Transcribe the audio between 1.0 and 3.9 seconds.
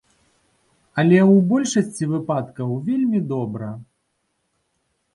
Але ў большасці выпадкаў вельмі добра.